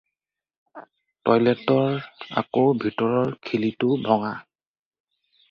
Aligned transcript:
টইলেটৰ 1.29 1.99
আকৌ 2.43 2.65
ভিতৰৰ 2.85 3.31
খিলিটো 3.51 3.93
ভঙা। 4.09 4.35